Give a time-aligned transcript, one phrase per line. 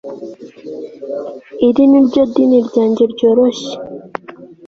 [1.67, 3.73] iri ni ryo dini ryanjye ryoroshye